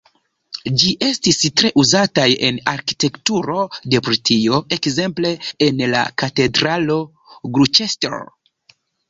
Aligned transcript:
Ĝi 0.83 0.91
estis 1.07 1.35
tre 1.61 1.69
uzataj 1.83 2.25
en 2.47 2.57
arkitekturo 2.71 3.59
de 3.95 4.01
Britio, 4.09 4.63
ekzemple 4.79 5.35
en 5.69 5.85
la 5.93 6.03
Katedralo 6.25 6.99
Gloucester. 7.53 8.19